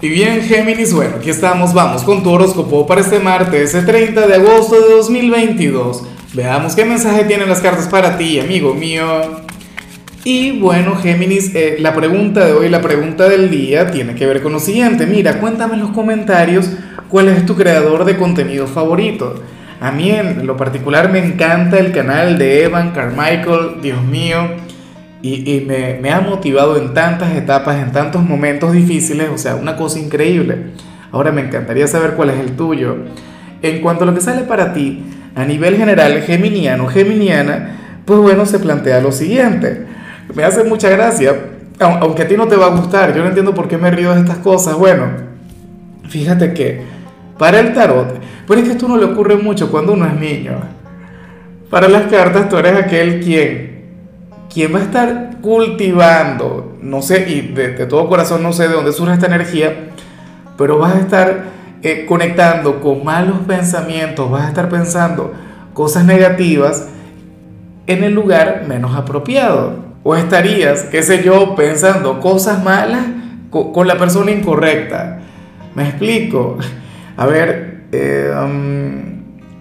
Y 0.00 0.08
bien, 0.10 0.42
Géminis, 0.42 0.94
bueno, 0.94 1.16
aquí 1.16 1.28
estamos, 1.28 1.74
vamos 1.74 2.04
con 2.04 2.22
tu 2.22 2.30
horóscopo 2.30 2.86
para 2.86 3.00
este 3.00 3.18
martes, 3.18 3.74
el 3.74 3.84
30 3.84 4.28
de 4.28 4.34
agosto 4.36 4.80
de 4.80 4.94
2022. 4.94 6.04
Veamos 6.34 6.76
qué 6.76 6.84
mensaje 6.84 7.24
tienen 7.24 7.48
las 7.48 7.60
cartas 7.60 7.88
para 7.88 8.16
ti, 8.16 8.38
amigo 8.38 8.74
mío. 8.74 9.04
Y 10.22 10.60
bueno, 10.60 10.94
Géminis, 10.94 11.52
eh, 11.56 11.78
la 11.80 11.96
pregunta 11.96 12.46
de 12.46 12.52
hoy, 12.52 12.68
la 12.68 12.80
pregunta 12.80 13.28
del 13.28 13.50
día, 13.50 13.90
tiene 13.90 14.14
que 14.14 14.24
ver 14.24 14.40
con 14.40 14.52
lo 14.52 14.60
siguiente. 14.60 15.04
Mira, 15.04 15.40
cuéntame 15.40 15.74
en 15.74 15.80
los 15.80 15.90
comentarios 15.90 16.70
cuál 17.08 17.26
es 17.26 17.44
tu 17.44 17.56
creador 17.56 18.04
de 18.04 18.16
contenido 18.16 18.68
favorito. 18.68 19.42
A 19.80 19.90
mí 19.90 20.12
en 20.12 20.46
lo 20.46 20.56
particular 20.56 21.10
me 21.10 21.18
encanta 21.18 21.76
el 21.76 21.90
canal 21.90 22.38
de 22.38 22.62
Evan 22.62 22.92
Carmichael, 22.92 23.80
Dios 23.82 24.00
mío 24.04 24.67
y, 25.20 25.64
me, 25.66 25.98
me, 26.00 26.10
ha 26.10 26.20
motivado 26.20 26.76
en 26.76 26.94
tantas 26.94 27.34
etapas, 27.34 27.82
en 27.82 27.90
tantos 27.90 28.22
momentos 28.22 28.72
difíciles, 28.72 29.28
o 29.32 29.38
sea, 29.38 29.56
una 29.56 29.76
cosa 29.76 29.98
increíble. 29.98 30.66
Ahora 31.10 31.32
me 31.32 31.40
encantaría 31.40 31.86
saber 31.88 32.12
cuál 32.12 32.30
es 32.30 32.38
el 32.38 32.52
tuyo. 32.52 32.96
En 33.62 33.80
cuanto 33.80 34.04
a 34.04 34.06
lo 34.06 34.14
que 34.14 34.20
sale 34.20 34.42
para 34.42 34.72
ti, 34.72 35.02
a 35.34 35.44
nivel 35.44 35.76
general, 35.76 36.22
geminiano, 36.22 36.86
geminiana, 36.86 37.76
pues 38.04 38.20
bueno, 38.20 38.46
se 38.46 38.60
plantea 38.60 39.00
lo 39.00 39.10
siguiente. 39.10 39.86
Me 40.34 40.44
hace 40.44 40.62
mucha 40.62 40.88
gracia, 40.88 41.34
aunque 41.80 42.22
a 42.22 42.28
ti 42.28 42.36
no 42.36 42.46
te 42.46 42.56
va 42.56 42.66
a 42.66 42.76
gustar, 42.76 43.14
yo 43.14 43.22
no 43.22 43.28
entiendo 43.28 43.54
por 43.54 43.66
qué 43.66 43.76
me 43.76 43.90
río 43.90 44.14
de 44.14 44.20
estas 44.20 44.38
cosas. 44.38 44.76
Bueno, 44.76 45.06
fíjate 46.08 46.52
que 46.52 46.82
para 47.38 47.58
el 47.60 47.72
tarot, 47.72 48.20
pues 48.46 48.60
es 48.60 48.66
que 48.66 48.72
esto 48.72 48.86
no 48.86 48.96
le 48.96 49.06
ocurre 49.06 49.36
mucho 49.36 49.70
cuando 49.70 49.94
uno 49.94 50.06
es 50.06 50.14
niño. 50.14 50.60
Para 51.70 51.88
las 51.88 52.04
cartas 52.04 52.48
tú 52.48 52.56
eres 52.56 52.74
aquel 52.76 53.20
quien 53.20 53.67
quien 54.52 54.74
va 54.74 54.80
a 54.80 54.82
estar 54.82 55.36
cultivando, 55.40 56.76
no 56.82 57.02
sé, 57.02 57.28
y 57.28 57.40
de, 57.52 57.70
todo 57.86 58.08
corazón 58.08 58.42
no 58.42 58.52
sé 58.52 58.68
de 58.68 58.74
dónde 58.74 58.92
surge 58.92 59.14
esta 59.14 59.26
energía, 59.26 59.90
pero 60.56 60.78
vas 60.78 60.94
a 60.94 61.00
estar 61.00 61.44
eh, 61.82 62.06
conectando 62.06 62.80
con 62.80 63.04
malos 63.04 63.38
pensamientos, 63.46 64.30
vas 64.30 64.46
a 64.46 64.48
estar 64.48 64.68
pensando 64.68 65.32
cosas 65.74 66.04
negativas 66.04 66.88
en 67.86 68.04
el 68.04 68.14
lugar 68.14 68.64
menos 68.66 68.96
apropiado. 68.96 69.88
O 70.02 70.16
estarías, 70.16 70.84
qué 70.84 71.02
sé 71.02 71.22
yo, 71.22 71.54
pensando 71.54 72.20
cosas 72.20 72.62
malas 72.64 73.04
con, 73.50 73.86
la 73.86 73.98
persona 73.98 74.30
incorrecta. 74.30 75.20
¿Me 75.74 75.84
explico? 75.84 76.56
A 77.16 77.26
ver, 77.26 77.84
eh, 77.92 78.32
um, 78.42 79.18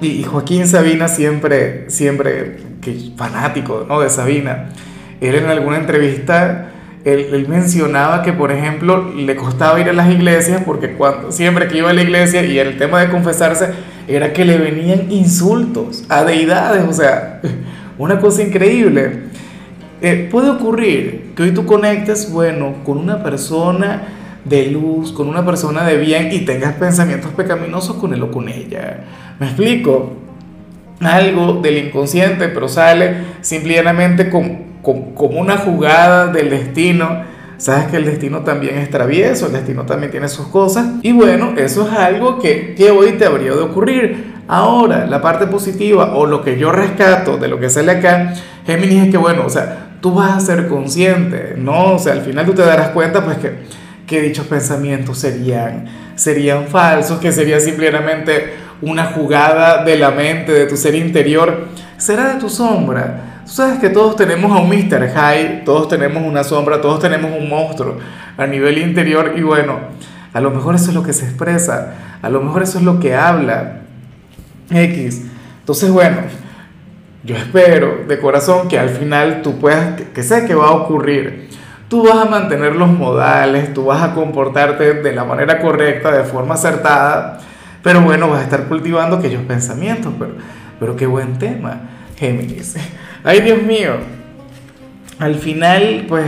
y 0.00 0.22
Joaquín 0.22 0.66
Sabina 0.68 1.08
siempre, 1.08 1.90
siempre 1.90 2.67
fanático 3.16 3.86
¿no? 3.88 4.00
de 4.00 4.10
Sabina, 4.10 4.70
él 5.20 5.34
en 5.34 5.46
alguna 5.46 5.78
entrevista, 5.78 6.70
él, 7.04 7.46
mencionaba 7.48 8.22
que, 8.22 8.32
por 8.32 8.52
ejemplo, 8.52 9.12
le 9.14 9.36
costaba 9.36 9.80
ir 9.80 9.88
a 9.88 9.92
las 9.92 10.10
iglesias 10.10 10.62
porque 10.64 10.92
cuando, 10.92 11.32
siempre 11.32 11.68
que 11.68 11.78
iba 11.78 11.90
a 11.90 11.92
la 11.92 12.02
iglesia 12.02 12.44
y 12.44 12.58
el 12.58 12.76
tema 12.76 13.00
de 13.00 13.08
confesarse 13.08 13.70
era 14.06 14.32
que 14.32 14.44
le 14.44 14.58
venían 14.58 15.10
insultos 15.10 16.04
a 16.08 16.24
deidades, 16.24 16.84
o 16.88 16.92
sea, 16.92 17.40
una 17.98 18.20
cosa 18.20 18.42
increíble. 18.42 19.24
Eh, 20.00 20.28
puede 20.30 20.50
ocurrir 20.50 21.32
que 21.34 21.42
hoy 21.44 21.50
tú 21.52 21.66
conectes, 21.66 22.30
bueno, 22.30 22.76
con 22.84 22.98
una 22.98 23.22
persona 23.22 24.02
de 24.44 24.66
luz, 24.66 25.12
con 25.12 25.28
una 25.28 25.44
persona 25.44 25.84
de 25.84 25.96
bien 25.96 26.30
y 26.32 26.40
tengas 26.40 26.74
pensamientos 26.74 27.32
pecaminosos 27.32 27.96
con 27.96 28.14
él 28.14 28.22
o 28.22 28.30
con 28.30 28.48
ella. 28.48 29.04
¿Me 29.38 29.46
explico? 29.46 30.27
Algo 31.00 31.60
del 31.60 31.78
inconsciente, 31.78 32.48
pero 32.48 32.68
sale 32.68 33.16
simplemente 33.40 34.30
como 34.30 35.40
una 35.40 35.58
jugada 35.58 36.28
del 36.28 36.50
destino. 36.50 37.22
Sabes 37.56 37.86
que 37.86 37.96
el 37.96 38.04
destino 38.04 38.42
también 38.42 38.78
es 38.78 38.88
travieso, 38.88 39.46
el 39.46 39.52
destino 39.52 39.84
también 39.84 40.12
tiene 40.12 40.28
sus 40.28 40.46
cosas. 40.46 40.86
Y 41.02 41.12
bueno, 41.12 41.54
eso 41.56 41.88
es 41.88 41.98
algo 41.98 42.38
que, 42.38 42.74
que 42.76 42.90
hoy 42.90 43.12
te 43.12 43.26
habría 43.26 43.52
de 43.52 43.60
ocurrir. 43.60 44.38
Ahora, 44.46 45.06
la 45.06 45.20
parte 45.20 45.46
positiva 45.46 46.14
o 46.14 46.24
lo 46.26 46.42
que 46.42 46.58
yo 46.58 46.72
rescato 46.72 47.36
de 47.36 47.48
lo 47.48 47.58
que 47.58 47.68
sale 47.68 47.92
acá, 47.92 48.32
Géminis, 48.64 49.04
es 49.04 49.10
que 49.10 49.18
bueno, 49.18 49.42
o 49.44 49.50
sea, 49.50 49.88
tú 50.00 50.14
vas 50.14 50.36
a 50.36 50.40
ser 50.40 50.68
consciente, 50.68 51.54
¿no? 51.56 51.94
O 51.94 51.98
sea, 51.98 52.12
al 52.12 52.22
final 52.22 52.46
tú 52.46 52.54
te 52.54 52.62
darás 52.62 52.90
cuenta, 52.90 53.24
pues 53.24 53.38
que, 53.38 53.52
que 54.06 54.22
dichos 54.22 54.46
pensamientos 54.46 55.18
serían, 55.18 55.86
serían 56.14 56.66
falsos, 56.68 57.18
que 57.18 57.32
sería 57.32 57.60
simplemente 57.60 58.54
una 58.82 59.06
jugada 59.06 59.84
de 59.84 59.96
la 59.96 60.10
mente, 60.10 60.52
de 60.52 60.66
tu 60.66 60.76
ser 60.76 60.94
interior, 60.94 61.66
será 61.96 62.34
de 62.34 62.40
tu 62.40 62.48
sombra. 62.48 63.42
Tú 63.44 63.52
sabes 63.52 63.78
que 63.78 63.88
todos 63.88 64.16
tenemos 64.16 64.52
a 64.52 64.60
un 64.60 64.68
Mr. 64.68 65.10
High, 65.10 65.64
todos 65.64 65.88
tenemos 65.88 66.22
una 66.22 66.44
sombra, 66.44 66.80
todos 66.80 67.00
tenemos 67.00 67.30
un 67.36 67.48
monstruo 67.48 67.96
a 68.36 68.46
nivel 68.46 68.78
interior 68.78 69.34
y 69.36 69.42
bueno, 69.42 69.78
a 70.32 70.40
lo 70.40 70.50
mejor 70.50 70.74
eso 70.74 70.90
es 70.90 70.94
lo 70.94 71.02
que 71.02 71.12
se 71.12 71.24
expresa, 71.24 71.94
a 72.20 72.28
lo 72.28 72.40
mejor 72.40 72.62
eso 72.62 72.78
es 72.78 72.84
lo 72.84 73.00
que 73.00 73.16
habla 73.16 73.80
X. 74.70 75.22
Entonces 75.60 75.90
bueno, 75.90 76.18
yo 77.24 77.36
espero 77.36 78.04
de 78.06 78.18
corazón 78.18 78.68
que 78.68 78.78
al 78.78 78.90
final 78.90 79.42
tú 79.42 79.58
puedas, 79.58 79.96
que, 79.96 80.10
que 80.10 80.22
sé 80.22 80.46
que 80.46 80.54
va 80.54 80.68
a 80.68 80.72
ocurrir, 80.72 81.48
tú 81.88 82.04
vas 82.06 82.26
a 82.26 82.30
mantener 82.30 82.76
los 82.76 82.88
modales, 82.88 83.72
tú 83.74 83.86
vas 83.86 84.02
a 84.02 84.14
comportarte 84.14 84.94
de 84.94 85.12
la 85.12 85.24
manera 85.24 85.60
correcta, 85.60 86.12
de 86.12 86.24
forma 86.24 86.54
acertada, 86.54 87.40
pero 87.88 88.02
bueno, 88.02 88.28
vas 88.28 88.40
a 88.40 88.44
estar 88.44 88.64
cultivando 88.64 89.16
aquellos 89.16 89.40
pensamientos, 89.44 90.12
pero, 90.18 90.32
pero 90.78 90.94
qué 90.94 91.06
buen 91.06 91.38
tema, 91.38 91.80
Géminis. 92.18 92.76
Ay, 93.24 93.40
Dios 93.40 93.62
mío. 93.62 93.94
Al 95.18 95.36
final, 95.36 96.04
pues, 96.06 96.26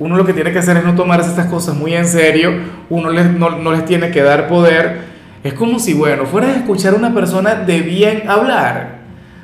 uno 0.00 0.16
lo 0.16 0.26
que 0.26 0.32
tiene 0.32 0.50
que 0.50 0.58
hacer 0.58 0.76
es 0.76 0.84
no 0.84 0.96
tomarse 0.96 1.30
estas 1.30 1.46
cosas 1.46 1.76
muy 1.76 1.94
en 1.94 2.04
serio, 2.04 2.50
uno 2.90 3.10
les, 3.12 3.30
no, 3.30 3.70
les 3.70 3.84
tiene 3.84 4.10
que 4.10 4.22
dar 4.22 4.48
poder. 4.48 5.02
Es 5.44 5.52
como 5.52 5.78
si, 5.78 5.94
bueno, 5.94 6.26
fueras 6.26 6.50
a 6.50 6.56
escuchar 6.56 6.94
a 6.94 6.96
una 6.96 7.14
persona 7.14 7.54
de 7.54 7.80
bien 7.80 8.28
hablar, 8.28 8.98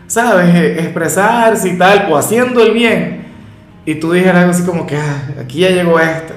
¿sabes? 0.09 0.53
E, 0.56 0.81
expresarse 0.81 1.69
y 1.69 1.78
tal, 1.78 2.09
o 2.10 2.16
haciendo 2.16 2.60
el 2.66 2.72
bien, 2.72 3.26
y 3.87 3.94
tú 3.94 4.10
dijeras 4.10 4.38
algo 4.38 4.50
así 4.50 4.64
como 4.64 4.88
que, 4.88 4.97
ah, 4.97 5.22
aquí 5.41 5.60
ya 5.60 5.70
llegó 5.70 6.00
este 6.00 6.34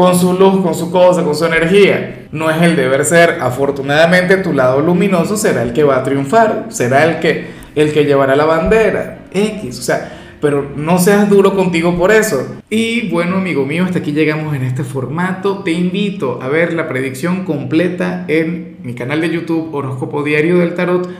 con 0.00 0.18
su 0.18 0.32
luz, 0.32 0.62
con 0.62 0.74
su 0.74 0.90
cosa, 0.90 1.22
con 1.22 1.34
su 1.34 1.44
energía. 1.44 2.26
No 2.32 2.50
es 2.50 2.62
el 2.62 2.74
deber 2.74 3.04
ser. 3.04 3.36
Afortunadamente 3.42 4.38
tu 4.38 4.54
lado 4.54 4.80
luminoso 4.80 5.36
será 5.36 5.62
el 5.62 5.74
que 5.74 5.84
va 5.84 5.98
a 5.98 6.02
triunfar, 6.02 6.66
será 6.70 7.04
el 7.04 7.20
que, 7.20 7.50
el 7.74 7.92
que 7.92 8.06
llevará 8.06 8.34
la 8.34 8.46
bandera. 8.46 9.26
X, 9.30 9.78
o 9.78 9.82
sea, 9.82 10.38
pero 10.40 10.72
no 10.74 10.98
seas 10.98 11.28
duro 11.28 11.54
contigo 11.54 11.98
por 11.98 12.12
eso. 12.12 12.56
Y 12.70 13.10
bueno, 13.10 13.36
amigo 13.36 13.66
mío, 13.66 13.84
hasta 13.84 13.98
aquí 13.98 14.12
llegamos 14.12 14.56
en 14.56 14.62
este 14.62 14.84
formato. 14.84 15.58
Te 15.58 15.72
invito 15.72 16.40
a 16.40 16.48
ver 16.48 16.72
la 16.72 16.88
predicción 16.88 17.44
completa 17.44 18.24
en 18.26 18.78
mi 18.82 18.94
canal 18.94 19.20
de 19.20 19.28
YouTube 19.28 19.74
Horóscopo 19.74 20.22
Diario 20.22 20.60
del 20.60 20.74
Tarot 20.74 21.10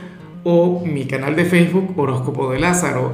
o 0.43 0.83
mi 0.83 1.05
canal 1.05 1.35
de 1.35 1.45
Facebook 1.45 1.93
Horóscopo 1.95 2.51
de 2.51 2.59
Lázaro. 2.59 3.13